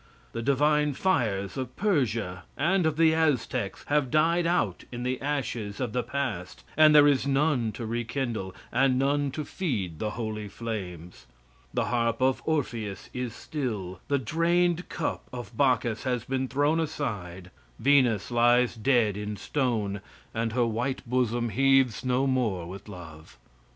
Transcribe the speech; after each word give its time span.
The 0.33 0.41
divine 0.41 0.93
fires 0.95 1.57
of 1.57 1.75
Persia 1.75 2.41
and 2.57 2.87
of 2.87 2.97
the 2.97 3.13
Aztecs, 3.13 3.83
have 3.85 4.09
died 4.09 4.47
out 4.47 4.83
in 4.91 5.03
the 5.03 5.21
ashes 5.21 5.79
of 5.79 5.93
the 5.93 6.01
past, 6.01 6.63
and 6.75 6.95
there 6.95 7.07
is 7.07 7.27
none 7.27 7.71
to 7.73 7.85
rekindle, 7.85 8.55
and 8.71 8.97
none 8.97 9.29
to 9.29 9.45
feed 9.45 9.99
the 9.99 10.09
holy 10.17 10.47
flames. 10.47 11.27
The 11.71 11.85
harp 11.85 12.19
of 12.19 12.41
Orpheus 12.47 13.11
is 13.13 13.35
still; 13.35 13.99
the 14.07 14.17
drained 14.17 14.89
cup 14.89 15.29
of 15.31 15.55
Bacchus 15.55 16.01
has 16.01 16.23
been 16.23 16.47
thrown 16.47 16.79
aside; 16.79 17.51
Venus 17.77 18.31
lies 18.31 18.73
dead 18.75 19.15
in 19.15 19.37
stone, 19.37 20.01
and 20.33 20.53
her 20.53 20.65
white 20.65 21.07
bosom 21.07 21.49
heaves 21.49 22.03
no 22.03 22.25
more 22.25 22.65
with 22.65 22.89
love. 22.89 23.37